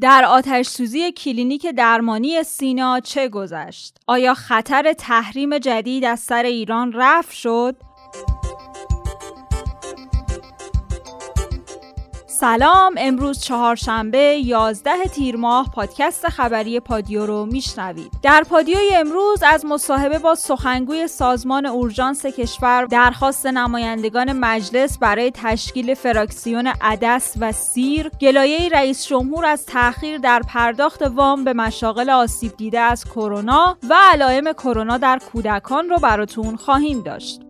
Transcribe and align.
در 0.00 0.24
آتش 0.24 0.66
سوزی 0.66 1.12
کلینیک 1.12 1.66
درمانی 1.66 2.42
سینا 2.42 3.00
چه 3.00 3.28
گذشت؟ 3.28 3.96
آیا 4.06 4.34
خطر 4.34 4.92
تحریم 4.92 5.58
جدید 5.58 6.04
از 6.04 6.20
سر 6.20 6.42
ایران 6.42 6.92
رفع 6.92 7.34
شد؟ 7.34 7.76
سلام 12.44 12.94
امروز 12.98 13.40
چهارشنبه 13.40 14.18
11 14.18 15.04
تیر 15.04 15.36
ماه 15.36 15.70
پادکست 15.70 16.28
خبری 16.28 16.80
پادیو 16.80 17.26
رو 17.26 17.46
میشنوید. 17.46 18.12
در 18.22 18.44
پادیوی 18.50 18.94
امروز 18.94 19.42
از 19.42 19.64
مصاحبه 19.64 20.18
با 20.18 20.34
سخنگوی 20.34 21.08
سازمان 21.08 21.66
اورژانس 21.66 22.26
کشور 22.26 22.84
درخواست 22.84 23.46
نمایندگان 23.46 24.32
مجلس 24.32 24.98
برای 24.98 25.30
تشکیل 25.34 25.94
فراکسیون 25.94 26.66
عدس 26.80 27.34
و 27.40 27.52
سیر 27.52 28.08
گلایه 28.08 28.68
رئیس 28.68 29.06
جمهور 29.06 29.44
از 29.44 29.66
تاخیر 29.66 30.18
در 30.18 30.40
پرداخت 30.48 31.02
وام 31.02 31.44
به 31.44 31.52
مشاغل 31.52 32.10
آسیب 32.10 32.56
دیده 32.56 32.80
از 32.80 33.04
کرونا 33.04 33.76
و 33.90 33.94
علائم 34.12 34.52
کرونا 34.52 34.98
در 34.98 35.18
کودکان 35.32 35.88
رو 35.88 35.98
براتون 35.98 36.56
خواهیم 36.56 37.02
داشت. 37.02 37.43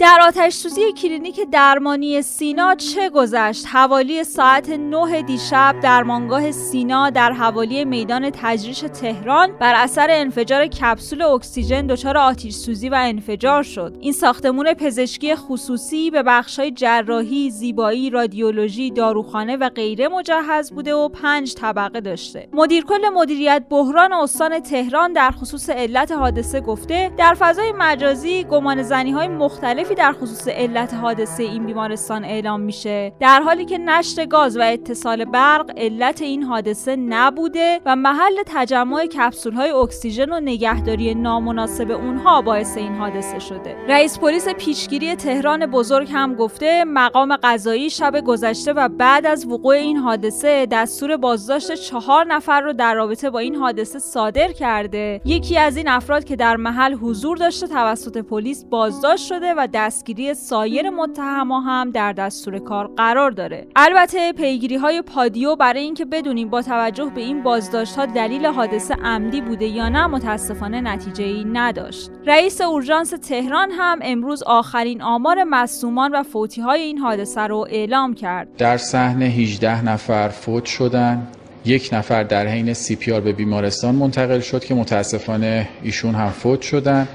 در 0.00 0.18
آتش 0.22 0.54
سوزی 0.54 0.92
کلینیک 0.92 1.40
درمانی 1.52 2.22
سینا 2.22 2.74
چه 2.74 3.10
گذشت؟ 3.10 3.66
حوالی 3.66 4.24
ساعت 4.24 4.68
9 4.68 5.22
دیشب 5.22 5.76
درمانگاه 5.82 6.52
سینا 6.52 7.10
در 7.10 7.32
حوالی 7.32 7.84
میدان 7.84 8.30
تجریش 8.30 8.80
تهران 8.80 9.52
بر 9.60 9.74
اثر 9.74 10.06
انفجار 10.10 10.66
کپسول 10.66 11.22
اکسیژن 11.22 11.86
دچار 11.86 12.16
آتش 12.18 12.52
سوزی 12.52 12.88
و 12.88 12.94
انفجار 12.98 13.62
شد. 13.62 13.96
این 14.00 14.12
ساختمون 14.12 14.74
پزشکی 14.74 15.34
خصوصی 15.34 16.10
به 16.10 16.22
بخش‌های 16.22 16.70
جراحی، 16.70 17.50
زیبایی، 17.50 18.10
رادیولوژی، 18.10 18.90
داروخانه 18.90 19.56
و 19.56 19.68
غیره 19.68 20.08
مجهز 20.08 20.72
بوده 20.72 20.94
و 20.94 21.08
پنج 21.08 21.54
طبقه 21.54 22.00
داشته. 22.00 22.48
مدیرکل 22.52 23.08
مدیریت 23.14 23.62
بحران 23.70 24.12
استان 24.12 24.60
تهران 24.60 25.12
در 25.12 25.30
خصوص 25.30 25.70
علت 25.70 26.12
حادثه 26.12 26.60
گفته 26.60 27.10
در 27.18 27.34
فضای 27.34 27.72
مجازی 27.72 28.44
گمان 28.44 28.82
مختلف 29.28 29.87
در 29.94 30.12
خصوص 30.12 30.48
علت 30.48 30.94
حادثه 30.94 31.42
این 31.42 31.66
بیمارستان 31.66 32.24
اعلام 32.24 32.60
میشه. 32.60 33.12
در 33.20 33.40
حالی 33.40 33.64
که 33.64 33.78
نشر 33.78 34.26
گاز 34.26 34.56
و 34.56 34.60
اتصال 34.60 35.24
برق 35.24 35.70
علت 35.76 36.22
این 36.22 36.42
حادثه 36.42 36.96
نبوده 36.96 37.80
و 37.86 37.96
محل 37.96 38.42
تجمع 38.46 39.06
کپسول 39.06 39.52
های 39.52 39.70
اکسیژن 39.70 40.32
و 40.32 40.40
نگهداری 40.40 41.14
نامناسب 41.14 41.90
اونها 41.90 42.42
باعث 42.42 42.76
این 42.76 42.94
حادثه 42.94 43.38
شده. 43.38 43.76
رئیس 43.88 44.18
پلیس 44.18 44.48
پیشگیری 44.48 45.16
تهران 45.16 45.66
بزرگ 45.66 46.08
هم 46.12 46.34
گفته 46.34 46.84
مقام 46.84 47.36
قضایی 47.36 47.90
شب 47.90 48.20
گذشته 48.20 48.72
و 48.72 48.88
بعد 48.88 49.26
از 49.26 49.46
وقوع 49.46 49.74
این 49.74 49.96
حادثه 49.96 50.66
دستور 50.66 51.16
بازداشت 51.16 51.74
چهار 51.74 52.24
نفر 52.26 52.60
رو 52.60 52.72
در 52.72 52.94
رابطه 52.94 53.30
با 53.30 53.38
این 53.38 53.54
حادثه 53.54 53.98
صادر 53.98 54.52
کرده. 54.52 55.20
یکی 55.24 55.58
از 55.58 55.76
این 55.76 55.88
افراد 55.88 56.24
که 56.24 56.36
در 56.36 56.56
محل 56.56 56.94
حضور 56.94 57.36
داشته 57.36 57.66
توسط 57.66 58.18
پلیس 58.18 58.64
بازداشت 58.64 59.26
شده 59.26 59.54
و 59.54 59.66
دستگیری 59.78 60.34
سایر 60.34 60.90
متهما 60.90 61.60
هم 61.60 61.90
در 61.90 62.12
دستور 62.12 62.58
کار 62.58 62.90
قرار 62.96 63.30
داره. 63.30 63.66
البته 63.76 64.32
پیگیری 64.32 64.76
های 64.76 65.02
پادیو 65.02 65.56
برای 65.56 65.82
اینکه 65.82 66.04
بدونیم 66.04 66.50
با 66.50 66.62
توجه 66.62 67.12
به 67.14 67.20
این 67.20 67.42
بازداشت 67.42 67.96
ها 67.96 68.06
دلیل 68.06 68.46
حادثه 68.46 68.94
عمدی 68.94 69.40
بوده 69.40 69.64
یا 69.64 69.88
نه 69.88 70.06
متاسفانه 70.06 70.80
نتیجه 70.80 71.24
ای 71.24 71.44
نداشت. 71.44 72.10
رئیس 72.26 72.60
اورژانس 72.60 73.10
تهران 73.10 73.70
هم 73.70 73.98
امروز 74.02 74.42
آخرین 74.42 75.02
آمار 75.02 75.44
مصومان 75.44 76.14
و 76.14 76.22
فوتی 76.22 76.60
های 76.60 76.80
این 76.80 76.98
حادثه 76.98 77.40
رو 77.40 77.66
اعلام 77.70 78.14
کرد. 78.14 78.56
در 78.56 78.76
صحنه 78.76 79.24
18 79.24 79.84
نفر 79.84 80.28
فوت 80.28 80.64
شدن 80.64 81.28
یک 81.64 81.90
نفر 81.92 82.22
در 82.22 82.46
حین 82.46 82.74
سی 82.74 82.96
به 82.96 83.32
بیمارستان 83.32 83.94
منتقل 83.94 84.40
شد 84.40 84.64
که 84.64 84.74
متاسفانه 84.74 85.68
ایشون 85.82 86.14
هم 86.14 86.30
فوت 86.30 86.62
شدن. 86.62 87.08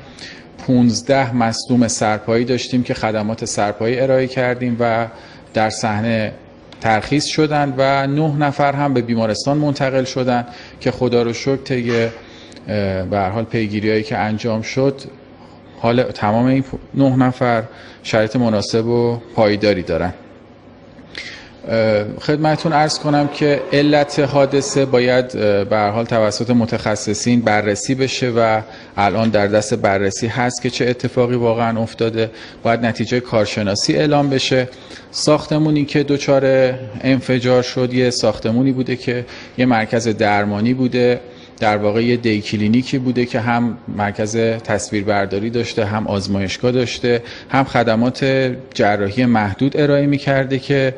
15 0.68 1.36
مصدوم 1.36 1.88
سرپایی 1.88 2.46
داشتیم 2.46 2.84
که 2.84 2.94
خدمات 2.94 3.46
سرپایی 3.46 4.00
ارائه 4.00 4.28
کردیم 4.28 4.78
و 4.80 5.08
در 5.54 5.70
صحنه 5.70 6.32
ترخیص 6.82 7.26
شدند 7.26 7.74
و 7.78 8.08
نه 8.08 8.38
نفر 8.38 8.74
هم 8.74 8.94
به 8.94 9.02
بیمارستان 9.02 9.58
منتقل 9.58 10.04
شدند 10.04 10.48
که 10.80 10.92
خدا 10.92 11.24
رو 11.24 11.34
شکر 11.34 11.56
طی 11.56 12.08
به 13.10 13.20
حال 13.34 13.44
پیگیری 13.44 13.90
هایی 13.90 14.04
که 14.04 14.18
انجام 14.18 14.62
شد 14.62 15.02
حال 15.80 16.04
تمام 16.04 16.46
این 16.46 16.64
نه 16.94 17.16
نفر 17.16 17.64
شرایط 18.04 18.36
مناسب 18.36 18.86
و 18.86 19.20
پایداری 19.36 19.84
دارن. 19.84 20.14
خدمتون 22.20 22.74
ارز 22.74 23.00
کنم 23.00 23.28
که 23.28 23.62
علت 23.74 24.20
حادثه 24.20 24.86
باید 24.86 25.32
به 25.70 25.92
حال 25.94 26.06
توسط 26.06 26.50
متخصصین 26.50 27.42
بررسی 27.42 27.96
بشه 27.96 28.30
و 28.30 28.62
الان 28.98 29.30
در 29.30 29.48
دست 29.48 29.74
بررسی 29.74 30.28
هست 30.28 30.62
که 30.62 30.70
چه 30.70 30.86
اتفاقی 30.86 31.36
واقعا 31.36 31.82
افتاده. 31.82 32.32
باید 32.64 32.86
نتیجه 32.86 33.20
کارشناسی 33.20 33.94
اعلام 33.94 34.30
بشه. 34.30 34.70
ساختمونی 35.12 35.86
که 35.86 36.04
دچار 36.04 36.74
انفجار 37.02 37.62
شد 37.62 37.94
یه 37.94 38.10
ساختمونی 38.10 38.72
بوده 38.72 38.96
که 38.96 39.26
یه 39.58 39.66
مرکز 39.66 40.08
درمانی 40.08 40.74
بوده. 40.74 41.20
در 41.60 41.78
واقع 41.78 42.04
یه 42.04 42.18
دی 42.18 42.42
کلینیکی 42.42 42.98
بوده 42.98 43.26
که 43.26 43.40
هم 43.40 43.78
مرکز 43.98 44.38
تصویربرداری 44.38 45.50
داشته 45.50 45.86
هم 45.86 46.08
آزمایشگاه 46.08 46.72
داشته 46.72 47.22
هم 47.50 47.64
خدمات 47.64 48.26
جراحی 48.74 49.26
محدود 49.26 49.78
ارائه 49.78 50.06
می 50.06 50.18
کرده 50.18 50.60
که 50.60 50.94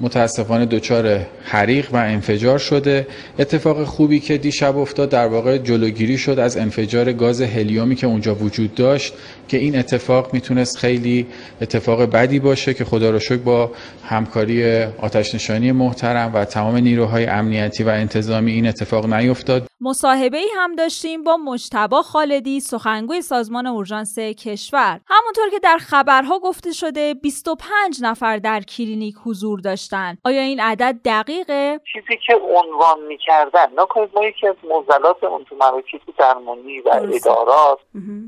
متاسفانه 0.00 0.66
دچار 0.66 1.20
حریق 1.44 1.94
و 1.94 1.96
انفجار 1.96 2.58
شده. 2.58 3.06
اتفاق 3.38 3.84
خوبی 3.84 4.20
که 4.20 4.38
دیشب 4.38 4.78
افتاد 4.78 5.08
در 5.08 5.26
واقع 5.26 5.58
جلوگیری 5.58 6.18
شد 6.18 6.38
از 6.38 6.56
انفجار 6.56 7.12
گاز 7.12 7.42
هلیومی 7.42 7.96
که 7.96 8.06
اونجا 8.06 8.34
وجود 8.34 8.74
داشت 8.74 9.14
که 9.48 9.56
این 9.56 9.78
اتفاق 9.78 10.34
می‌تونست 10.34 10.78
خیلی 10.78 11.26
اتفاق 11.60 12.02
بدی 12.02 12.38
باشه 12.38 12.74
که 12.74 12.84
خدا 12.84 13.10
رو 13.10 13.18
شکر 13.18 13.36
با 13.36 13.70
همکاری 14.04 14.82
آتش 14.82 15.34
نشانی 15.34 15.72
محترم 15.72 16.34
و 16.34 16.44
تمام 16.44 16.76
نیروهای 16.76 17.26
امنیتی 17.26 17.82
و 17.82 17.88
انتظامی 17.88 18.52
این 18.52 18.66
اتفاق 18.66 19.14
نیفتاد. 19.14 19.67
مصاحبه 19.80 20.38
ای 20.38 20.48
هم 20.56 20.74
داشتیم 20.74 21.24
با 21.24 21.36
مجتبا 21.36 22.02
خالدی 22.02 22.60
سخنگوی 22.60 23.22
سازمان 23.22 23.66
اورژانس 23.66 24.18
کشور. 24.18 25.00
همونطور 25.06 25.50
که 25.50 25.58
در 25.58 25.78
خبرها 25.78 26.38
گفته 26.38 26.72
شده 26.72 27.14
25 27.14 27.98
نفر 28.02 28.36
در 28.36 28.60
کلینیک 28.60 29.14
حضور 29.26 29.60
داشتن. 29.60 30.18
آیا 30.24 30.40
این 30.40 30.60
عدد 30.60 30.96
دقیقه؟ 31.04 31.80
چیزی 31.92 32.20
که 32.26 32.34
عنوان 32.34 33.00
می‌کردن 33.08 33.66
نکنید 33.76 34.10
ما 34.14 34.24
یکی 34.24 34.46
از 34.46 34.56
موزلات 34.64 35.24
اون 35.24 35.44
تو 35.44 35.56
مراکز 35.56 36.00
درمانی 36.18 36.80
و 36.80 36.88
ادارات 36.88 37.78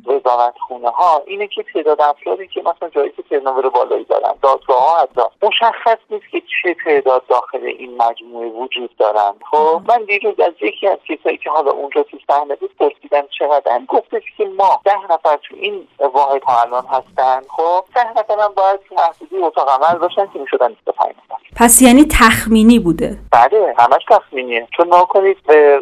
وزارت 0.06 0.54
خونه 0.68 0.88
ها 0.88 1.22
اینه 1.26 1.48
که 1.48 1.64
تعداد 1.74 2.00
افرادی 2.00 2.48
که 2.48 2.60
مثلا 2.60 2.88
جایی 2.88 3.10
که 3.10 3.22
ترنوور 3.22 3.68
بالایی 3.68 4.04
دارن 4.04 4.34
دادگاه 4.42 4.80
ها 4.80 5.02
حتی 5.02 5.20
مشخص 5.42 5.98
نیست 6.10 6.24
که 6.30 6.40
چه 6.40 6.76
تعداد 6.84 7.22
داخل 7.28 7.64
این 7.78 7.96
مجموعه 8.02 8.48
وجود 8.48 8.96
دارن 8.96 9.34
خب؟ 9.50 9.82
من 9.88 10.04
دیروز 10.04 10.40
از 10.40 10.52
یکی 10.60 10.88
از 10.88 10.98
کسایی 11.08 11.39
که 11.44 11.50
حالا 11.50 11.70
اونجا 11.70 12.02
تو 12.02 12.18
صحنه 12.26 12.54
بود 12.54 12.76
پرسیدم 12.76 13.22
چقدر. 13.38 13.80
گفتش 13.88 14.22
که 14.36 14.44
ما 14.44 14.80
ده 14.84 15.12
نفر 15.12 15.36
تو 15.36 15.54
این 15.56 15.88
واحد 16.14 16.42
ها 16.42 16.60
الان 16.60 16.84
هستن. 16.86 17.42
خب 17.48 17.84
ده 17.94 18.10
نفر 18.10 18.34
هم 18.40 18.52
باید 18.56 18.80
محدودی 18.92 19.42
اتاق 19.42 19.68
عمل 19.68 19.98
باشن 19.98 20.26
که 20.32 20.38
می‌شدن 20.38 20.68
25 20.68 21.08
نفر 21.08 21.40
پس 21.56 21.82
یعنی 21.82 22.04
تخمینی 22.04 22.78
بوده؟ 22.78 23.18
بله 23.32 23.74
همش 23.78 24.02
تخمینیه. 24.10 24.68
چون 24.76 24.94
نکنید 24.94 25.36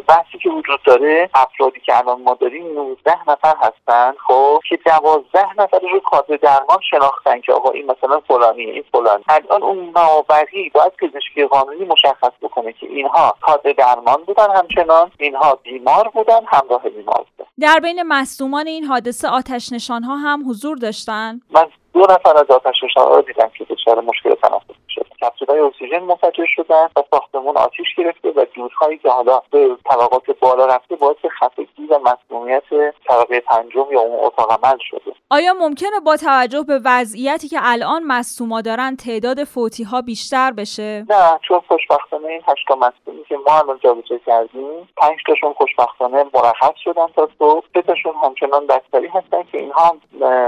بحثی 0.07 0.37
که 0.43 0.49
وجود 0.49 0.79
داره 0.85 1.29
افرادی 1.33 1.79
که 1.79 1.97
الان 1.97 2.21
ما 2.21 2.33
داریم 2.33 2.73
19 2.73 3.11
نفر 3.27 3.55
هستن. 3.57 4.13
خب 4.27 4.59
که 4.69 4.79
12 4.85 5.61
نفر 5.61 5.79
رو 5.93 5.99
کادر 5.99 6.35
درمان 6.35 6.79
شناختن 6.89 7.41
که 7.41 7.53
آقا 7.53 7.69
این 7.69 7.91
مثلا 7.91 8.19
فلانی 8.19 8.63
این 8.63 8.83
فلان 8.91 9.23
الان 9.29 9.63
اون 9.63 9.91
نابری 9.95 10.69
باید 10.69 10.91
پزشکی 10.93 11.45
قانونی 11.45 11.85
مشخص 11.85 12.31
بکنه 12.41 12.73
که 12.73 12.85
اینها 12.85 13.35
کادر 13.41 13.71
درمان 13.71 14.23
بودن 14.23 14.51
همچنان. 14.55 15.11
اینها 15.17 15.48
بیمار 15.55 16.09
بودن 16.13 16.39
همراه 16.47 16.89
بیمار 16.89 17.25
بودن. 17.37 17.49
در 17.59 17.79
بین 17.79 18.03
مصدومان 18.03 18.67
این 18.67 18.83
حادثه 18.83 19.27
آتش 19.27 19.73
نشان 19.73 20.03
ها 20.03 20.15
هم 20.15 20.49
حضور 20.49 20.77
داشتن؟ 20.77 21.41
من 21.51 21.67
دو 21.93 21.99
نفر 21.99 22.37
از 22.37 22.51
آتش 22.51 22.83
نشان 22.83 23.07
رو 23.07 23.21
دیدم 23.21 23.49
که 23.57 23.63
دچار 23.63 24.01
مشکل 24.01 24.35
تنفس 24.35 24.79
شد. 24.89 25.05
کپسولهای 25.21 25.59
اکسیژن 25.59 25.99
منفجر 25.99 26.45
شدن 26.55 26.87
و 26.95 27.03
ساختمون 27.11 27.57
آتیش 27.57 27.87
گرفته 27.97 28.29
و 28.29 28.45
دودهایی 28.55 28.97
که 28.97 29.09
حالا 29.09 29.41
به 29.51 29.77
طبقات 29.85 30.39
بالا 30.39 30.65
رفته 30.65 30.95
باعث 30.95 31.17
خفگی 31.39 31.85
و 31.89 31.99
مسمومیت 31.99 32.63
طبقه 33.07 33.39
پنجم 33.39 33.85
یا 33.91 33.99
اون 33.99 34.25
اتاق 34.25 34.51
عمل 34.51 34.77
شده. 34.89 35.13
آیا 35.31 35.53
ممکنه 35.53 35.99
با 36.05 36.17
توجه 36.17 36.63
به 36.63 36.79
وضعیتی 36.85 37.47
که 37.47 37.59
الان 37.61 38.03
مصوما 38.03 38.61
دارن 38.61 38.95
تعداد 38.95 39.43
فوتی 39.43 39.83
ها 39.83 40.01
بیشتر 40.01 40.51
بشه؟ 40.51 41.05
نه 41.09 41.39
چون 41.47 41.59
خوشبختانه 41.67 42.27
این 42.27 42.41
هشتا 42.47 42.75
مصومی 42.75 43.23
که 43.29 43.37
ما 43.47 43.59
الان 43.59 43.79
جابجا 43.83 44.17
کردیم 44.25 44.89
پنج 44.97 45.17
تاشون 45.27 45.53
خوشبختانه 45.53 46.25
مرخص 46.33 46.75
شدن 46.83 47.07
تا 47.15 47.29
صبح. 47.39 47.65
سه 47.73 47.81
تاشون 47.81 48.13
همچنان 48.23 48.65
دستری 48.65 49.07
هستن 49.07 49.43
که 49.51 49.57
اینها 49.57 49.97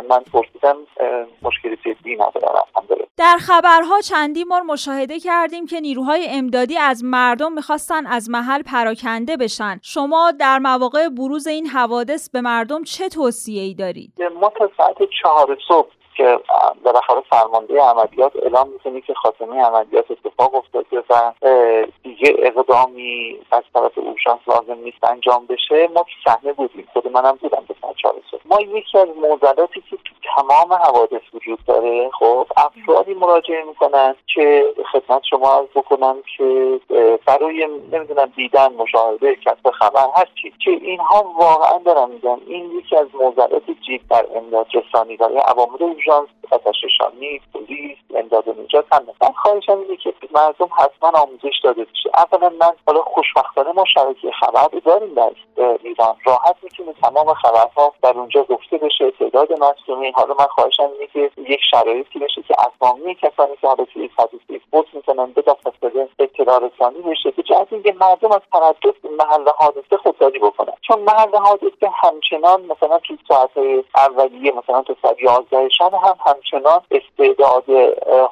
من 0.09 0.23
پرسیدم 0.33 0.77
مشکلی 1.41 1.75
جدی 1.75 2.15
ندارن 2.15 2.61
در 3.21 3.37
خبرها 3.37 4.01
چندی 4.01 4.45
بار 4.45 4.61
مشاهده 4.61 5.19
کردیم 5.19 5.65
که 5.65 5.79
نیروهای 5.79 6.27
امدادی 6.29 6.77
از 6.77 7.03
مردم 7.03 7.53
می‌خواستن 7.53 8.07
از 8.07 8.29
محل 8.29 8.61
پراکنده 8.61 9.37
بشن 9.37 9.79
شما 9.83 10.31
در 10.39 10.59
مواقع 10.59 11.09
بروز 11.09 11.47
این 11.47 11.67
حوادث 11.67 12.29
به 12.29 12.41
مردم 12.41 12.83
چه 12.83 13.09
توصیه 13.09 13.61
ای 13.61 13.73
دارید؟ 13.73 14.13
ما 14.41 14.51
تا 14.57 14.69
ساعت 14.77 14.97
چهار 15.21 15.57
صبح 15.67 16.00
که 16.17 16.39
بالاخره 16.83 17.21
فرمانده 17.29 17.81
عملیات 17.81 18.35
اعلام 18.35 18.69
می‌کنه 18.69 19.01
که 19.01 19.13
خاتمه 19.13 19.61
عملیات 19.61 20.05
اتفاق 20.11 20.55
افتاده 20.55 21.03
و 21.09 21.31
دیگه 22.03 22.35
اقدامی 22.39 23.39
از 23.51 23.63
طرف 23.73 23.97
اورژانس 23.97 24.39
لازم 24.47 24.81
نیست 24.83 25.03
انجام 25.03 25.45
بشه. 25.45 25.87
ما 25.87 26.03
تو 26.03 26.31
صحنه 26.31 26.53
بودیم. 26.53 26.87
خود 26.93 27.11
منم 27.11 27.37
بودم 27.41 27.63
به 27.67 27.75
ما 28.45 28.61
یکی 28.61 28.97
از 28.97 29.07
معضلاتی 29.21 29.81
که 29.89 29.97
تو 29.97 30.13
تمام 30.35 30.73
حوادث 30.73 31.21
وجود 31.33 31.59
داره 31.67 32.09
خب 32.19 32.47
افرادی 32.57 33.13
مراجعه 33.13 33.63
می‌کنن 33.63 34.15
که 34.33 34.65
خدمت 34.91 35.21
شما 35.29 35.53
عرض 35.53 35.67
بکنم 35.75 36.17
که 36.37 36.79
برای 37.25 37.67
نمی‌دونم 37.91 38.33
دیدن 38.35 38.73
مشاهده 38.73 39.35
کسب 39.35 39.71
خبر 39.71 40.07
هرچی 40.15 40.53
که 40.65 40.71
اینها 40.71 41.33
واقعا 41.39 41.77
دارن 41.77 42.09
میگن. 42.09 42.37
این 42.47 42.71
یکی 42.77 42.95
از 42.95 43.07
معضلات 43.13 43.63
جید 43.87 44.01
در 44.09 44.25
امداد 44.35 44.67
رسانی 44.73 45.17
برای 45.17 45.37
عوامل 45.37 45.81
اورژانس 46.11 46.29
آتشنشانی 46.51 47.41
پلیس 47.53 47.97
امداد 48.15 48.47
و 48.47 48.53
نجات 48.63 48.85
هم 48.91 49.03
من 49.21 49.31
خواهشم 49.31 49.79
اینه 49.79 49.95
که 49.95 50.13
مردم 50.31 50.69
حتما 50.77 51.19
آموزش 51.19 51.59
داده 51.63 51.83
بشه. 51.83 52.09
اولا 52.17 52.49
من 52.49 52.71
حالا 52.87 53.01
خوشبختانه 53.01 53.71
ما 53.71 53.85
شبکه 53.85 54.31
خبر 54.31 54.67
داریم 54.85 55.13
در 55.13 55.31
ایران. 55.83 56.15
راحت 56.25 56.55
می‌تونه 56.63 56.93
تمام 56.93 57.33
خبرها 57.33 57.93
در 58.01 58.17
اونجا 58.17 58.43
گفته 58.43 58.77
بشه 58.77 59.11
تعداد 59.11 59.63
مصدومین 59.63 60.13
حالا 60.15 60.35
من 60.39 60.45
خواهشم 60.45 60.89
اینه 60.93 61.07
که 61.13 61.31
یک 61.37 61.59
شرایطی 61.71 62.19
بشه 62.19 62.41
که 62.41 62.55
اسامی 62.59 63.15
کسانی 63.15 63.55
که 63.61 63.67
حالا 63.67 63.85
توی 63.85 64.09
حادثه 64.17 64.59
فوت 64.71 64.85
می‌کنن 64.93 65.25
بلافاصله 65.25 66.07
اطلاع 66.19 66.59
رسانی 66.59 67.01
بشه. 67.01 67.31
به 67.31 67.43
جهت 67.43 67.67
اینکه 67.71 67.95
مردم 67.99 68.31
از 68.31 68.41
تردد 68.51 68.95
محل 69.19 69.49
حادثه 69.57 69.97
خودداری 69.97 70.39
بکنن. 70.39 70.73
چون 70.81 70.99
محل 70.99 71.35
حادثه 71.35 71.89
همچنان 72.03 72.61
مثلا 72.61 72.99
توی 72.99 73.17
ساعتهای 73.27 73.83
اولیه 73.95 74.51
مثلا 74.51 74.81
تا 74.81 74.95
ساعت 75.01 75.21
یازده 75.21 75.69
هم 75.97 76.15
همچنان 76.25 76.81
استعداد 76.91 77.63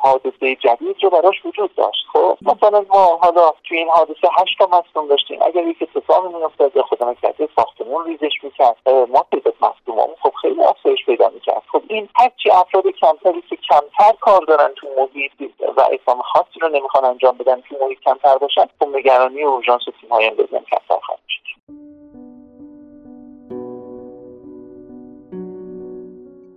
حادثه 0.01 0.55
جدید 0.55 1.03
رو 1.03 1.09
براش 1.09 1.45
وجود 1.45 1.75
داشت. 1.75 2.05
خب 2.13 2.37
مثلا 2.41 2.85
ما 2.89 3.19
حالا 3.23 3.53
توی 3.63 3.77
این 3.77 3.89
حادثه 3.89 4.27
هشت 4.41 4.57
تا 4.59 4.65
مصدوم 4.65 5.07
داشتیم. 5.07 5.41
اگر 5.41 5.63
یک 5.63 5.77
اتفاق 5.81 6.35
میافتاد 6.35 6.75
یا 6.75 6.83
خدا 6.83 7.11
نکرده 7.11 7.49
ساختمون 7.55 8.05
ریزش 8.05 8.43
می‌کرد. 8.43 8.77
ما 8.85 9.25
تعداد 9.31 9.53
مصدومامون 9.61 10.15
خب 10.21 10.33
خیلی 10.41 10.63
افزایش 10.63 11.05
پیدا 11.05 11.29
می‌کرد. 11.29 11.63
خب 11.71 11.81
این 11.87 12.09
هرچی 12.15 12.49
افراد 12.51 12.87
کمتری 12.87 13.41
که 13.49 13.55
کمتر 13.55 14.13
کار 14.21 14.41
دارن 14.41 14.73
تو 14.75 14.87
محیط 14.97 15.51
و 15.77 15.81
اقدام 15.91 16.21
خاصی 16.21 16.59
رو 16.61 16.69
نمی‌خوان 16.69 17.05
انجام 17.05 17.37
بدن 17.37 17.61
تو 17.61 17.75
محیط 17.81 17.99
کمتر 17.99 18.37
باشن 18.37 18.65
خب 18.79 18.87
نگرانی 18.95 19.43
اورژانس 19.43 19.81
تیمهای 20.01 20.27
امدادی 20.27 20.55
هم 20.55 20.63
کمتر 20.63 20.99
خواهد 21.05 21.19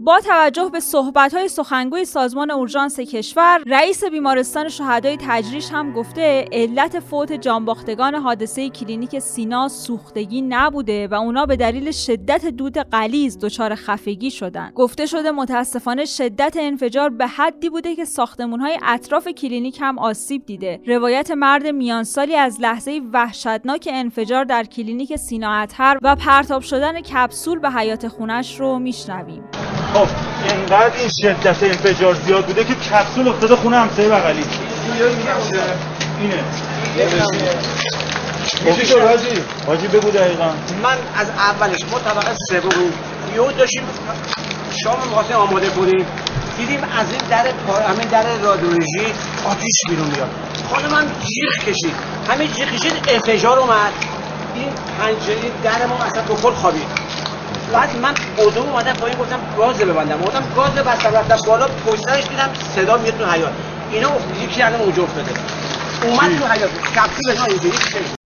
با 0.05 0.21
توجه 0.21 0.69
به 0.73 0.81
صحبت‌های 0.81 1.49
سخنگوی 1.49 2.05
سازمان 2.05 2.51
اورژانس 2.51 3.01
کشور 3.01 3.63
رئیس 3.67 4.05
بیمارستان 4.05 4.69
شهدای 4.69 5.19
تجریش 5.21 5.71
هم 5.71 5.93
گفته 5.93 6.49
علت 6.53 7.01
فوت 7.01 7.33
جانباختگان 7.33 8.15
حادثه 8.15 8.69
کلینیک 8.69 9.19
سینا 9.19 9.69
سوختگی 9.69 10.43
نبوده 10.43 11.09
و 11.09 11.15
اونا 11.15 11.47
به 11.47 11.57
دلیل 11.57 11.91
شدت 11.91 12.47
دود 12.47 12.79
غلیظ 12.79 13.39
دچار 13.39 13.75
خفگی 13.75 14.31
شدن. 14.31 14.73
گفته 14.75 15.07
شده 15.07 15.31
متاسفانه 15.31 16.05
شدت 16.05 16.57
انفجار 16.61 17.11
به 17.11 17.27
حدی 17.27 17.71
بوده 17.71 17.97
که 17.97 18.05
ساختمون‌های 18.05 18.79
اطراف 18.83 19.29
کلینیک 19.29 19.81
هم 19.81 19.99
آسیب 19.99 20.47
دیده. 20.47 20.81
روایت 20.87 21.31
مرد 21.31 21.67
میانسالی 21.67 22.37
از 22.37 22.61
لحظه 22.61 23.01
وحشتناک 23.13 23.89
انفجار 23.93 24.45
در 24.45 24.65
کلینیک 24.65 25.17
سینا 25.17 25.53
اطهر 25.53 25.99
و 26.03 26.17
پرتاب 26.17 26.63
شدن 26.63 27.01
کپسول 27.01 27.59
به 27.59 27.71
حیاط 27.71 28.09
خونش 28.09 28.61
رو 28.61 28.79
میشنویم. 28.79 29.45
خب 29.95 30.07
اینقدر 30.49 30.93
این 30.97 31.11
شدت 31.23 31.63
انفجار 31.63 32.15
زیاد 32.15 32.47
بوده 32.47 32.65
که 32.65 32.75
کپسول 32.75 33.29
افتاده 33.29 33.57
خونه 33.57 33.77
همسایه 33.77 34.09
بغلی. 34.09 34.45
اینه. 36.21 36.45
حاجی؟ 39.67 39.89
بگو 39.89 40.11
دقیقا. 40.11 40.51
من 40.83 40.97
از 41.17 41.29
اولش 41.29 41.81
ما 41.91 41.99
طبقه 41.99 42.35
سه 42.49 42.61
بود. 42.61 42.95
یهو 43.35 43.53
داشتیم 43.53 43.83
شام 44.85 44.99
می‌خواستیم 45.09 45.37
آماده 45.37 45.69
کنیم 45.71 46.07
دیدیم 46.59 46.81
از 46.99 47.07
این 47.13 47.21
در 47.31 47.47
همین 47.89 48.09
در 48.09 48.39
رادیولوژی 48.43 49.07
آتیش 49.45 49.77
بیرون 49.89 50.07
میاد. 50.09 50.31
خانه 50.71 50.89
من 50.89 51.07
جیغ 51.07 51.65
کشید. 51.67 51.95
همین 52.31 52.49
جیغ 52.53 52.69
کشید 52.69 52.93
انفجار 53.09 53.59
اومد. 53.59 53.93
این 54.55 54.69
پنجره 54.99 55.51
در 55.65 55.87
ما 55.87 55.97
اصلا 55.97 56.23
به 56.23 56.35
کل 56.35 56.53
خوابید. 56.53 56.87
بعد 57.73 57.97
من 57.97 58.15
اوزو 58.37 58.61
اومدم 58.61 58.93
پایین 58.93 59.19
گفتم 59.19 59.41
گاز 59.57 59.79
ببندم. 59.79 60.19
اومدم 60.23 60.45
گاز 60.57 60.71
بستم 60.75 61.15
رفتم 61.15 61.47
بالا 61.47 61.67
پشتش 61.67 62.29
دیدم 62.29 62.51
صدا 62.75 62.97
میاد 62.97 63.19
تو 63.19 63.25
حیات 63.31 63.53
اینا 63.91 64.11
یکی 64.45 64.63
الان 64.63 64.81
اونجا 64.81 65.03
افتاده 65.03 65.31
اومد 66.03 66.39
تو 66.39 66.47
حیات 66.47 66.71
کپسول 66.95 67.31
اینا 67.31 67.45
اینجوری 67.45 68.22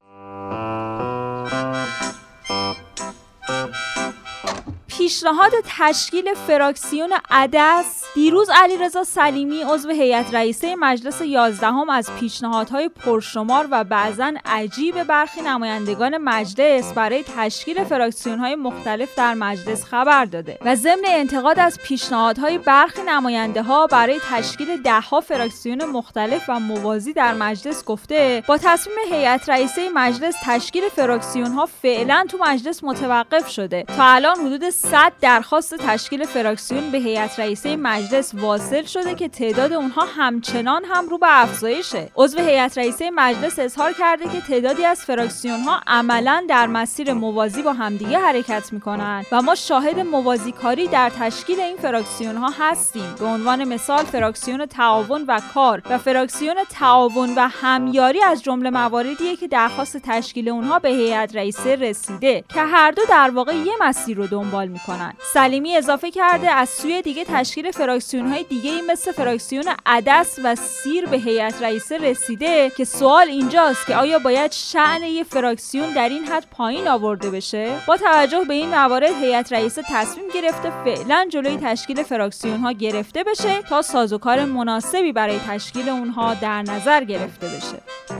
پیشنهاد 5.06 5.52
تشکیل 5.78 6.34
فراکسیون 6.34 7.10
عدس 7.30 8.04
دیروز 8.14 8.50
علیرضا 8.62 9.04
سلیمی 9.04 9.62
عضو 9.62 9.88
هیئت 9.88 10.34
رئیسه 10.34 10.76
مجلس 10.76 11.20
یازدهم 11.20 11.90
از 11.90 12.10
پیشنهادهای 12.20 12.88
پرشمار 12.88 13.68
و 13.70 13.84
بعضا 13.84 14.32
عجیب 14.44 15.02
برخی 15.02 15.40
نمایندگان 15.40 16.16
مجلس 16.18 16.92
برای 16.92 17.24
تشکیل 17.36 17.84
فراکسیونهای 17.84 18.54
مختلف 18.54 19.14
در 19.14 19.34
مجلس 19.34 19.84
خبر 19.84 20.24
داده 20.24 20.58
و 20.64 20.76
ضمن 20.76 21.04
انتقاد 21.06 21.58
از 21.58 21.78
پیشنهادهای 21.84 22.58
برخی 22.58 23.02
نماینده 23.02 23.62
ها 23.62 23.86
برای 23.86 24.20
تشکیل 24.30 24.82
دهها 24.82 25.20
فراکسیون 25.20 25.84
مختلف 25.84 26.42
و 26.48 26.60
موازی 26.60 27.12
در 27.12 27.34
مجلس 27.34 27.84
گفته 27.84 28.42
با 28.48 28.58
تصمیم 28.58 28.96
هیئت 29.12 29.48
رئیسه 29.48 29.88
مجلس 29.94 30.34
تشکیل 30.44 30.88
فراکسیون 30.88 31.52
ها 31.52 31.66
فعلا 31.66 32.26
تو 32.28 32.38
مجلس 32.38 32.84
متوقف 32.84 33.48
شده 33.48 33.84
تا 33.96 34.04
الان 34.04 34.36
حدود 34.36 34.70
100 34.96 35.12
درخواست 35.20 35.74
تشکیل 35.74 36.24
فراکسیون 36.24 36.90
به 36.90 36.98
هیئت 36.98 37.40
رئیسه 37.40 37.76
مجلس 37.76 38.34
واصل 38.34 38.82
شده 38.82 39.14
که 39.14 39.28
تعداد 39.28 39.72
اونها 39.72 40.04
همچنان 40.16 40.84
هم 40.84 41.08
رو 41.08 41.18
به 41.18 41.26
افزایشه. 41.30 42.10
عضو 42.16 42.38
هیئت 42.38 42.78
رئیسه 42.78 43.10
مجلس 43.10 43.58
اظهار 43.58 43.92
کرده 43.92 44.28
که 44.28 44.40
تعدادی 44.40 44.84
از 44.84 45.00
فراکسیون 45.00 45.60
ها 45.60 45.80
عملا 45.86 46.44
در 46.48 46.66
مسیر 46.66 47.12
موازی 47.12 47.62
با 47.62 47.72
همدیگه 47.72 48.18
حرکت 48.18 48.72
می‌کنن 48.72 49.24
و 49.32 49.42
ما 49.42 49.54
شاهد 49.54 50.00
موازی 50.00 50.52
کاری 50.52 50.88
در 50.88 51.10
تشکیل 51.10 51.60
این 51.60 51.76
فراکسیون 51.76 52.36
ها 52.36 52.52
هستیم. 52.58 53.14
به 53.18 53.26
عنوان 53.26 53.64
مثال 53.64 54.04
فراکسیون 54.04 54.66
تعاون 54.66 55.24
و 55.28 55.40
کار 55.54 55.82
و 55.90 55.98
فراکسیون 55.98 56.56
تعاون 56.70 57.34
و 57.36 57.48
همیاری 57.48 58.22
از 58.22 58.42
جمله 58.42 58.70
مواردیه 58.70 59.36
که 59.36 59.48
درخواست 59.48 59.96
تشکیل 59.96 60.48
اونها 60.48 60.78
به 60.78 60.88
هیئت 60.88 61.36
رئیسه 61.36 61.74
رسیده 61.74 62.44
که 62.48 62.60
هر 62.60 62.90
دو 62.90 63.02
در 63.08 63.30
واقع 63.30 63.54
یه 63.54 63.72
مسیر 63.80 64.16
رو 64.16 64.26
دنبال 64.26 64.68
می‌کنن. 64.68 64.85
سلیمی 65.32 65.76
اضافه 65.76 66.10
کرده 66.10 66.50
از 66.50 66.68
سوی 66.68 67.02
دیگه 67.02 67.24
تشکیل 67.24 67.70
فراکسیون 67.70 68.26
های 68.26 68.42
دیگه 68.42 68.70
ای 68.70 68.82
مثل 68.82 69.12
فراکسیون 69.12 69.64
عدس 69.86 70.38
و 70.44 70.54
سیر 70.54 71.06
به 71.06 71.16
هیئت 71.16 71.62
رئیسه 71.62 71.98
رسیده 71.98 72.70
که 72.76 72.84
سوال 72.84 73.28
اینجاست 73.28 73.86
که 73.86 73.96
آیا 73.96 74.18
باید 74.18 74.52
شعن 74.52 75.02
یه 75.02 75.24
فراکسیون 75.24 75.92
در 75.92 76.08
این 76.08 76.24
حد 76.24 76.46
پایین 76.50 76.88
آورده 76.88 77.30
بشه؟ 77.30 77.78
با 77.86 77.96
توجه 77.96 78.44
به 78.48 78.54
این 78.54 78.68
موارد 78.68 79.22
هیئت 79.22 79.52
رئیسه 79.52 79.82
تصمیم 79.88 80.24
گرفته 80.34 80.70
فعلا 80.84 81.26
جلوی 81.30 81.56
تشکیل 81.62 82.02
فراکسیون 82.02 82.60
ها 82.60 82.72
گرفته 82.72 83.24
بشه 83.24 83.62
تا 83.62 83.82
سازوکار 83.82 84.44
مناسبی 84.44 85.12
برای 85.12 85.38
تشکیل 85.48 85.88
اونها 85.88 86.34
در 86.34 86.62
نظر 86.62 87.04
گرفته 87.04 87.46
بشه. 87.46 88.15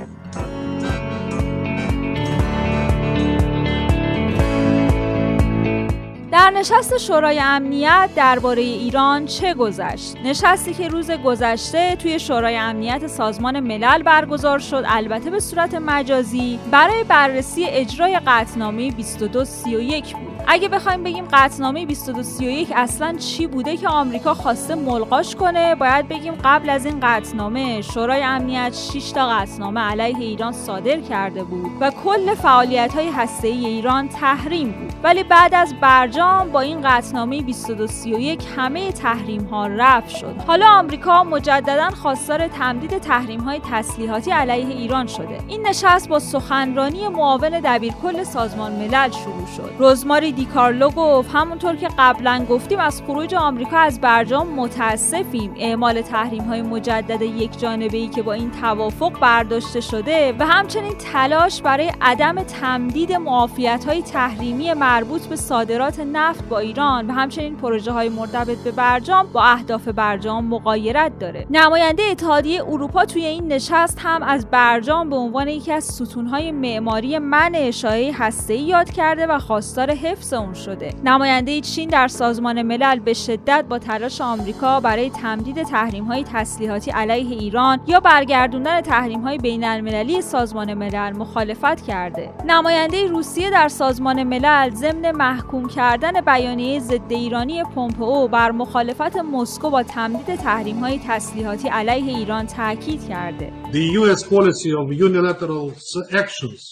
نشست 6.57 6.99
شورای 6.99 7.41
امنیت 7.41 8.11
درباره 8.17 8.63
ایران 8.63 9.27
چه 9.27 9.55
گذشت؟ 9.55 10.17
نشستی 10.25 10.75
که 10.75 10.89
روز 10.89 11.11
گذشته 11.11 11.97
توی 11.97 12.19
شورای 12.19 12.57
امنیت 12.57 13.07
سازمان 13.07 13.61
ملل 13.61 14.03
برگزار 14.03 14.59
شد 14.59 14.85
البته 14.87 15.31
به 15.31 15.41
صورت 15.41 15.75
مجازی 15.75 16.59
برای 16.71 17.05
بررسی 17.05 17.65
اجرای 17.65 18.21
قطعنامه 18.27 18.91
2231 18.91 20.17
بود. 20.17 20.26
اگه 20.49 20.69
بخوایم 20.69 21.03
بگیم 21.03 21.25
قطعنامه 21.33 21.85
2231 21.85 22.73
اصلا 22.77 23.17
چی 23.19 23.47
بوده 23.47 23.77
که 23.77 23.89
آمریکا 23.89 24.35
خواسته 24.35 24.75
ملغاش 24.75 25.37
کنه 25.37 25.75
باید 25.75 26.09
بگیم 26.09 26.35
قبل 26.45 26.71
از 26.71 26.87
این 26.87 27.01
قطعنامه 27.03 27.83
شورای 27.83 28.23
امنیت 28.23 28.75
6 28.75 29.11
تا 29.11 29.29
قطعنامه 29.29 29.81
علیه 29.81 30.19
ایران 30.19 30.53
صادر 30.53 31.01
کرده 31.01 31.45
بود 31.45 31.71
و 31.81 31.91
کل 31.91 32.35
فعالیت 32.35 32.95
های 32.95 33.09
هسته 33.09 33.49
ای 33.49 33.67
ایران 33.67 34.09
تحریم 34.09 34.73
بود. 34.73 34.93
ولی 35.03 35.23
بعد 35.23 35.55
از 35.55 35.75
برجام 35.81 36.53
با 36.53 36.61
این 36.61 36.81
قطعنامه 36.85 37.43
2231 37.43 38.43
همه 38.57 38.93
تحریم 38.93 39.45
ها 39.45 39.67
رفع 39.67 40.09
شد. 40.09 40.35
حالا 40.47 40.67
آمریکا 40.67 41.25
مجددا 41.25 41.91
خواستار 41.91 42.49
تمدید 42.49 42.99
تحریم 42.99 43.41
های 43.41 43.61
تسلیحاتی 43.71 44.31
علیه 44.31 44.77
ایران 44.77 45.07
شده. 45.07 45.39
این 45.49 45.67
نشست 45.67 46.09
با 46.09 46.19
سخنرانی 46.19 47.09
معاون 47.09 47.61
دبیرکل 47.65 48.25
سازمان 48.25 48.73
ملل 48.73 49.11
شروع 49.11 49.47
شد. 49.57 49.71
رزماری 49.79 50.33
دیکارلو 50.37 50.91
گفت 50.91 51.31
همونطور 51.35 51.77
که 51.77 51.89
قبلا 51.99 52.47
گفتیم 52.51 52.81
از 52.81 53.03
خروج 53.07 53.35
آمریکا 53.35 53.77
از 53.79 54.01
برجام 54.01 54.49
متاسفیم. 54.49 55.55
اعمال 55.59 56.03
تحریم 56.03 56.43
های 56.43 56.63
مجدد 56.63 57.23
یک 57.23 57.59
جانبه 57.59 57.97
ای 57.97 58.09
که 58.09 58.23
با 58.23 58.33
این 58.33 58.51
توافق 58.51 59.21
برداشته 59.21 59.81
شده 59.81 60.35
و 60.39 60.47
همچنین 60.47 60.93
تلاش 61.13 61.63
برای 61.63 61.93
عدم 62.01 62.43
تمدید 62.43 63.13
معافیت 63.13 63.85
های 63.85 64.03
تحریمی 64.03 64.75
مربوط 64.75 65.27
به 65.27 65.37
صادرات 65.37 66.01
نفت 66.01 66.49
با 66.49 66.59
ایران 66.59 67.07
و 67.07 67.13
همچنین 67.13 67.57
پروژه 67.57 67.93
های 67.93 68.09
مرتبط 68.09 68.59
به 68.59 68.71
برجام 68.71 69.27
با 69.33 69.43
اهداف 69.43 69.89
برجام 69.89 70.45
مقایرت 70.45 71.19
داره. 71.19 71.47
نماینده 71.51 72.03
اتحادیه 72.03 72.63
اروپا 72.63 73.05
توی 73.05 73.25
این 73.25 73.53
نشست 73.53 73.99
هم 74.03 74.23
از 74.23 74.47
برجام 74.47 75.11
به 75.11 75.17
عنوان 75.17 75.49
یکی 75.49 75.73
از 75.73 75.85
ستونهای 75.85 76.53
معماری 76.53 77.19
من 77.19 77.53
اشاره 77.55 78.13
هسته‌ای 78.15 78.61
یاد 78.61 78.91
کرده 78.91 79.27
و 79.27 79.39
خواستار 79.39 79.91
حفظ 79.91 80.26
اون 80.33 80.55
شده. 80.55 80.91
نماینده 81.05 81.61
چین 81.61 81.89
در 81.89 82.09
سازمان 82.09 82.63
ملل 82.63 82.99
به 82.99 83.15
شدت 83.15 83.65
با 83.69 83.79
تلاش 83.79 84.21
آمریکا 84.21 84.81
برای 84.81 85.11
تمدید 85.11 85.63
تحریم 85.63 86.05
های 86.05 86.25
تسلیحاتی 86.33 86.91
علیه 86.91 87.39
ایران 87.39 87.81
یا 87.87 88.01
برگردوندن 88.01 88.81
تحریم 88.81 89.21
های 89.21 89.39
بین 89.39 89.65
المللی 89.65 90.23
سازمان 90.23 90.75
ملل 90.75 91.13
مخالفت 91.17 91.87
کرده. 91.87 92.31
نماینده 92.47 93.07
روسیه 93.07 93.51
در 93.51 93.69
سازمان 93.69 94.23
ملل 94.23 94.71
ضمن 94.75 95.11
محکوم 95.11 95.69
کردن 95.69 96.21
بیانیه 96.21 96.81
ضد 96.81 97.13
ایرانی 97.13 97.65
پومپئو 97.65 98.29
بر 98.29 98.51
مخالفت 98.51 99.17
مسکو 99.17 99.71
با 99.71 99.83
تمدید 99.83 100.37
تحریم 100.37 100.79
های 100.79 101.01
تسلیحاتی 101.09 101.69
علیه 101.69 102.17
ایران 102.19 102.47
تاکید 102.47 103.09
کرده. 103.09 103.53
The 103.73 103.99
US 104.01 104.23
policy 104.23 104.73
of 104.73 104.93
unilateral 104.93 105.73
actions 106.13 106.63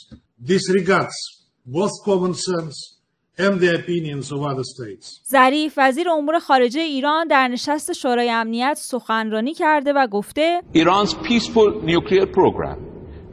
disregards 0.42 1.16
both 1.66 1.92
common 2.04 2.34
sense 2.34 2.93
and 3.38 3.60
the 3.60 3.74
opinions 3.74 4.32
of 4.32 4.42
other 4.42 4.64
states. 4.64 5.20
ظریف 5.30 5.74
وزیر 5.76 6.10
امور 6.10 6.38
خارجه 6.38 6.80
ایران 6.80 7.28
در 7.28 7.48
نشست 7.48 7.92
شورای 7.92 8.30
امنیت 8.30 8.74
سخنرانی 8.74 9.54
کرده 9.54 9.92
و 9.92 10.06
گفته 10.06 10.60
Iran's 10.74 11.14
peaceful 11.14 11.82
nuclear 11.84 12.26
program 12.26 12.78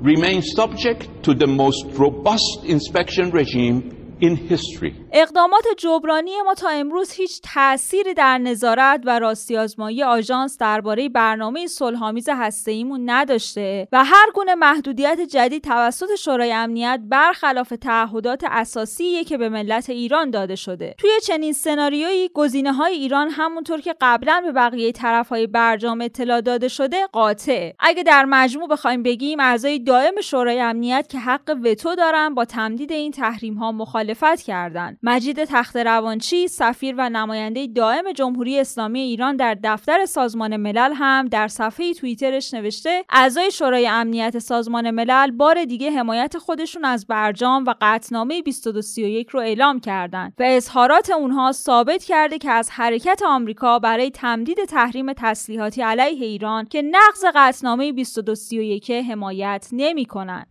remains 0.01 0.46
subject 0.55 1.24
to 1.24 1.34
the 1.34 1.48
most 1.48 1.86
robust 1.98 2.65
inspection 2.65 3.31
regime 3.31 4.00
in 4.22 4.36
history. 4.51 4.94
اقدامات 5.13 5.63
جبرانی 5.78 6.32
ما 6.46 6.54
تا 6.54 6.70
امروز 6.70 7.12
هیچ 7.12 7.42
تأثیری 7.44 8.13
در 8.13 8.38
نظارت 8.38 9.01
و 9.06 9.20
راستی 9.20 9.58
آزمایی 9.58 10.04
آژانس 10.04 10.58
درباره 10.58 11.10
برنامه 11.10 11.68
صلحآمیز 11.68 12.30
هسته‌ایمون 12.30 13.10
نداشته 13.10 13.88
و 13.92 14.04
هر 14.04 14.32
گونه 14.34 14.56
محدودیت 14.56 15.22
جدید 15.22 15.63
توسط 15.63 16.16
شورای 16.20 16.54
امنیت 16.54 17.00
برخلاف 17.10 17.74
تعهدات 17.82 18.44
اساسی 18.48 19.24
که 19.24 19.38
به 19.38 19.50
ملت 19.50 19.90
ایران 19.90 20.30
داده 20.30 20.56
شده. 20.56 20.96
توی 20.98 21.10
چنین 21.24 21.54
سناریویی 21.54 22.30
گزینه 22.34 22.74
های 22.74 22.94
ایران 22.94 23.30
همونطور 23.30 23.82
که 23.82 23.96
قبلا 24.01 24.42
به 24.46 24.51
بقیه 24.51 24.92
طرف 24.92 25.30
های 25.30 25.48
برجام 25.48 26.01
اطلاع 26.01 26.42
داده 26.42 26.68
شده 26.68 27.08
قاطع. 27.12 27.72
اگه 27.80 28.04
در 28.04 28.25
مجموع 28.25 28.68
بخوایم 28.68 29.04
بگیم 29.04 29.40
اعضای 29.40 29.80
دائم 29.80 30.22
شورای 30.22 30.60
امنیت 30.60 31.08
که 31.10 31.20
حق 31.20 31.58
وتو 31.63 31.96
دارن 31.96 32.34
با 32.34 32.46
تمدید 32.46 32.92
این 32.92 33.12
تحریم 33.12 33.54
ها 33.54 33.72
مخالفت 34.12 34.41
کردند. 34.41 34.98
مجید 35.03 35.44
تخت 35.44 35.77
روانچی 35.77 36.48
سفیر 36.48 36.96
و 36.98 37.10
نماینده 37.10 37.68
دائم 37.68 38.12
جمهوری 38.12 38.60
اسلامی 38.60 39.00
ایران 39.00 39.36
در 39.36 39.58
دفتر 39.63 40.06
سازمان 40.06 40.58
ملل 40.58 40.94
هم 40.96 41.27
در 41.27 41.48
صفحه 41.48 41.94
توییترش 41.94 42.53
نوشته 42.53 43.06
اعضای 43.10 43.51
شورای 43.51 43.88
امنیت 43.88 44.39
سازمان 44.39 44.91
ملل 44.91 45.32
بار 45.32 45.65
دیگه 45.65 45.91
حمایت 45.91 46.38
خودشون 46.38 46.86
از 46.86 47.08
برجام 47.08 47.65
و 47.65 47.74
قطعنامه 47.82 48.41
2231 48.41 49.30
رو 49.30 49.39
اعلام 49.39 49.80
کردند 49.80 50.34
و 50.39 50.44
اظهارات 50.44 51.10
اونها 51.10 51.51
ثابت 51.51 52.03
کرده 52.03 52.38
که 52.38 52.51
از 52.51 52.70
حرکت 52.72 53.22
آمریکا 53.25 53.80
برای 53.80 54.10
تمدید 54.10 54.65
تحریم 54.65 55.13
تسلیحاتی 55.13 55.82
علیه 55.82 56.25
ایران 56.25 56.65
که 56.65 56.82
نقض 56.82 57.25
قطعنامه 57.36 57.91
2231 57.91 58.91
حمایت 58.91 59.68
نمی‌کنند. 59.72 60.50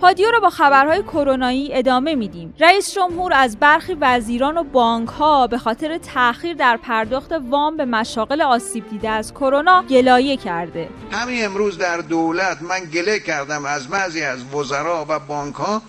پادیو 0.00 0.30
رو 0.30 0.40
با 0.40 0.50
خبرهای 0.50 1.02
کرونایی 1.02 1.74
ادامه 1.74 2.14
میدیم. 2.14 2.54
رئیس 2.60 2.94
جمهور 2.94 3.32
از 3.34 3.56
برخی 3.56 3.96
وزیران 4.00 4.56
و 4.56 4.64
بانک 4.64 5.08
ها 5.08 5.46
به 5.46 5.58
خاطر 5.58 5.98
تاخیر 5.98 6.54
در 6.54 6.76
پرداخت 6.76 7.32
وام 7.50 7.76
به 7.76 7.84
مشاغل 7.84 8.42
آسیب 8.42 8.90
دیده 8.90 9.08
از 9.08 9.34
کرونا 9.34 9.82
گلایه 9.82 10.36
کرده. 10.36 10.88
همین 11.12 11.44
امروز 11.44 11.78
در 11.78 11.98
دولت 11.98 12.62
من 12.62 12.80
گله 12.80 13.18
کردم 13.18 13.64
از 13.64 13.88
بعضی 13.88 14.22
از 14.22 14.54
وزرا 14.54 15.06
و 15.08 15.18
بانک 15.18 15.54
ها 15.54 15.82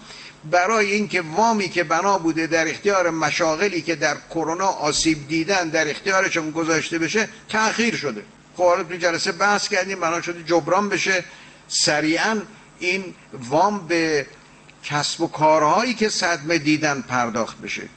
برای 0.52 0.92
اینکه 0.92 1.22
وامی 1.22 1.70
که 1.70 1.84
بنا 1.84 2.18
بوده 2.18 2.48
در 2.48 2.68
اختیار 2.68 3.10
مشاغلی 3.10 3.82
که 3.82 3.96
در 3.96 4.16
کرونا 4.30 4.68
آسیب 4.68 5.28
دیدن 5.28 5.70
در 5.70 5.90
اختیارشون 5.90 6.52
گذاشته 6.52 7.00
بشه 7.00 7.30
تأخیر 7.50 7.96
شده. 7.96 8.24
خب 8.58 8.84
تو 8.90 8.96
جلسه 8.96 9.32
بحث 9.32 9.68
کردیم 9.68 10.00
بنا 10.00 10.22
شده 10.22 10.44
جبران 10.44 10.90
بشه 10.90 11.24
سریعا 11.68 12.42
این 12.80 13.14
وام 13.50 13.88
به 13.88 14.26
کسب 14.84 15.22
و 15.22 15.28
کارهایی 15.28 15.94
که 15.94 16.10
صدمه 16.10 16.58
دیدن 16.58 17.02
پرداخت 17.02 17.62
بشه. 17.62 17.90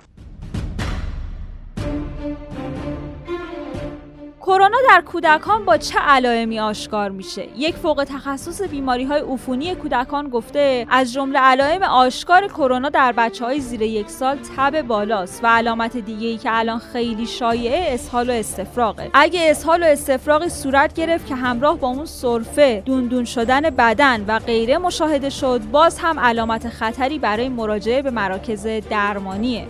کرونا 4.48 4.76
در 4.88 5.00
کودکان 5.00 5.64
با 5.64 5.76
چه 5.76 5.98
علائمی 5.98 6.60
آشکار 6.60 7.10
میشه؟ 7.10 7.48
یک 7.56 7.74
فوق 7.74 8.04
تخصص 8.08 8.62
بیماری 8.62 9.04
های 9.04 9.20
عفونی 9.20 9.74
کودکان 9.74 10.28
گفته 10.28 10.86
از 10.90 11.12
جمله 11.12 11.38
علائم 11.38 11.82
آشکار 11.82 12.46
کرونا 12.46 12.88
در 12.88 13.12
بچه 13.12 13.44
های 13.44 13.60
زیر 13.60 13.82
یک 13.82 14.10
سال 14.10 14.38
تب 14.56 14.82
بالاست 14.82 15.44
و 15.44 15.46
علامت 15.46 15.96
دیگه 15.96 16.28
ای 16.28 16.36
که 16.36 16.48
الان 16.52 16.78
خیلی 16.78 17.26
شایعه 17.26 17.94
اسهال 17.94 18.30
و 18.30 18.32
استفراغه. 18.32 19.10
اگه 19.14 19.50
اسهال 19.50 19.82
و 19.82 19.86
استفراغی 19.86 20.48
صورت 20.48 20.94
گرفت 20.94 21.26
که 21.26 21.34
همراه 21.34 21.78
با 21.78 21.88
اون 21.88 22.04
سرفه 22.06 22.82
دوندون 22.84 23.24
شدن 23.24 23.60
بدن 23.60 24.24
و 24.28 24.38
غیره 24.38 24.78
مشاهده 24.78 25.30
شد 25.30 25.60
باز 25.72 25.98
هم 25.98 26.20
علامت 26.20 26.68
خطری 26.68 27.18
برای 27.18 27.48
مراجعه 27.48 28.02
به 28.02 28.10
مراکز 28.10 28.66
درمانیه. 28.66 29.66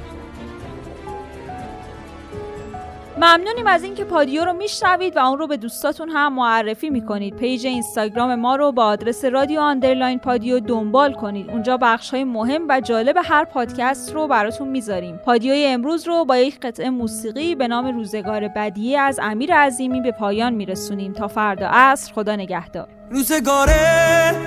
ممنونیم 3.21 3.67
از 3.67 3.83
اینکه 3.83 4.05
پادیو 4.05 4.45
رو 4.45 4.53
میشنوید 4.53 5.17
و 5.17 5.19
اون 5.19 5.39
رو 5.39 5.47
به 5.47 5.57
دوستاتون 5.57 6.09
هم 6.09 6.35
معرفی 6.35 6.91
می‌کنید. 6.91 7.37
page 7.37 7.67
اینستاگرام 7.67 8.35
ما 8.35 8.57
رو 8.57 8.73
با 8.73 8.85
آدرس 8.85 9.25
رادیو 9.25 9.61
underline 9.61 10.19
پادیو 10.19 10.61
دنبال 10.61 11.13
کنید. 11.13 11.51
اونجا 11.51 11.77
بخش 11.77 12.11
های 12.11 12.25
مهم 12.25 12.69
و 12.69 12.81
جالب 12.81 13.17
هر 13.25 13.45
پادکست 13.45 14.15
رو 14.15 14.27
براتون 14.27 14.69
می‌ذاریم. 14.69 15.17
پادیوی 15.17 15.67
امروز 15.67 16.07
رو 16.07 16.25
با 16.25 16.37
یک 16.37 16.61
قطعه 16.61 16.91
موسیقی 16.91 17.55
به 17.55 17.69
نام 17.69 17.87
روزگار 17.87 18.49
بدیه 18.49 19.01
از 19.01 19.21
امیر 19.23 19.55
عظیمی 19.55 20.01
به 20.01 20.13
پایان 20.13 20.55
میرسونیم. 20.55 21.13
تا 21.13 21.29
فردا 21.29 21.69
عصر 21.73 22.13
خدا 22.13 22.37
نگهدار. 22.37 22.89
روزگار 23.11 23.69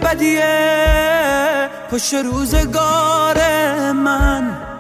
بدیه 0.04 1.70
پشت 1.92 2.14
روزگار 2.14 3.38
من. 3.92 4.71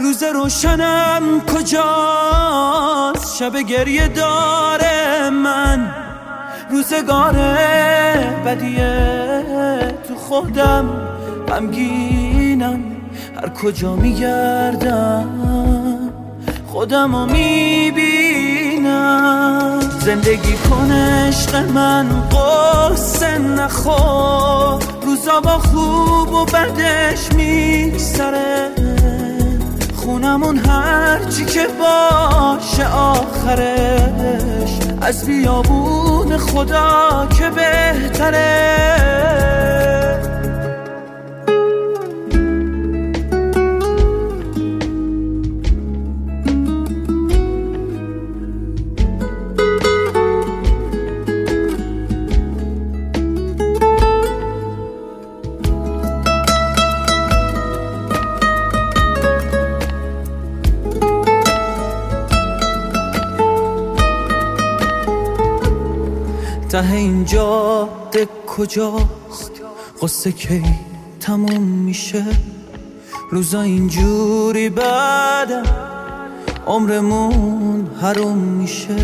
روز 0.00 0.22
روشنم 0.22 1.40
کجاست؟ 1.40 3.36
شب 3.38 3.56
گریه 3.56 4.08
داره 4.08 5.30
من. 5.30 5.94
روزگار 6.70 7.32
بدیه 8.46 9.94
تو 10.08 10.14
خودم. 10.14 10.88
غمگینم. 11.48 12.80
هر 13.36 13.48
کجا 13.48 13.94
میگردم 13.94 15.28
خودم 16.66 17.16
رو 17.16 17.26
می‌بینم. 17.26 18.50
زندگی 20.00 20.54
کن 20.54 20.92
عشق 20.92 21.56
من 21.56 22.06
قصه 22.28 23.38
نخور. 23.38 24.82
روزا 25.02 25.40
با 25.40 25.58
خوب 25.58 26.32
و 26.32 26.44
بدش 26.44 27.32
میگذره. 27.32 28.89
خونمون 30.00 30.56
هرچی 30.56 31.44
که 31.44 31.66
باشه 31.78 32.86
آخرش. 32.92 34.78
از 35.00 35.26
بیابون 35.26 36.36
خدا 36.36 37.28
که 37.38 37.50
بهتره. 37.50 38.80
ته 66.70 66.92
اینجا 66.92 67.88
ده 68.12 68.28
کجاست؟ 68.46 69.52
قصه 70.02 70.32
کی 70.32 70.62
تموم 71.20 71.62
میشه؟ 71.62 72.24
روزا 73.30 73.60
اینجوری 73.60 74.68
بعدم 74.68 75.62
عمرمون 76.66 77.90
حروم 78.02 78.38
میشه. 78.38 78.96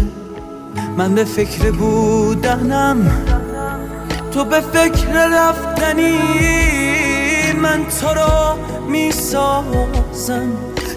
من 0.96 1.14
به 1.14 1.24
فکر 1.24 1.70
بودنم 1.70 3.26
تو 4.32 4.44
به 4.44 4.60
فکر 4.60 5.28
رفتنی 5.28 6.18
من 7.62 7.86
تو 8.00 8.06
رو 8.08 8.56
می‌سازم. 8.88 10.52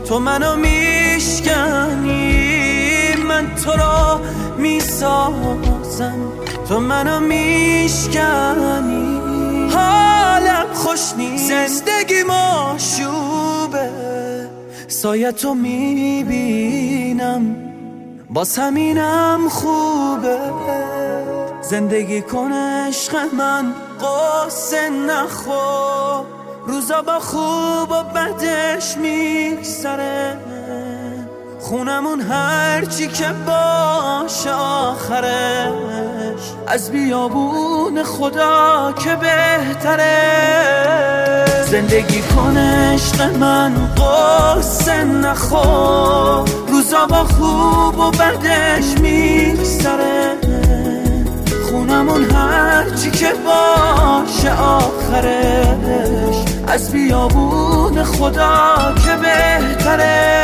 تو 0.07 0.19
منو 0.19 0.55
میشکنی 0.55 1.55
من 3.29 3.55
تو 3.55 3.71
رو 3.71 4.19
می‌سازم. 4.57 5.78
تو 6.69 6.79
منو 6.79 7.19
میشکنی. 7.19 9.19
حالم 9.73 10.73
خوش 10.73 11.13
نیست. 11.17 11.49
زندگی 11.49 12.23
ماشوبه 12.23 13.89
سایه 14.87 15.31
تو 15.31 15.53
می‌بینم. 15.53 17.55
با 18.29 18.45
همینم 18.57 19.49
خوبه. 19.49 20.39
زندگی 21.61 22.21
کن 22.21 22.53
عشق 22.53 23.33
من. 23.33 23.73
قصه 24.01 24.89
نخور. 24.89 26.25
روزا 26.67 27.01
با 27.01 27.19
خوب 27.19 27.91
و 27.91 28.03
بدش 28.03 28.97
میگذره. 28.97 30.37
خونمون 31.69 32.21
هرچی 32.21 33.07
که 33.07 33.25
باشه 33.45 34.51
آخرش. 34.51 35.73
از 36.67 36.91
بیابون 36.91 38.03
خدا 38.03 38.93
که 39.03 39.15
بهتره. 39.15 40.15
زندگی 41.65 42.21
کن 42.21 42.57
عشق 42.57 43.21
من 43.21 43.73
قصه 43.95 45.03
نخور. 45.03 46.49
روزا 46.67 47.05
با 47.05 47.23
خوب 47.23 47.99
و 47.99 48.11
بدش 48.11 48.99
میگذره. 49.01 50.37
خونمون 51.69 52.23
هرچی 52.31 53.11
که 53.11 53.33
باشه 53.45 54.61
آخرش. 54.61 56.58
از 56.69 56.91
بیابون 56.91 58.03
خدا 58.03 58.93
که 59.05 59.15
بهتره. 59.21 60.39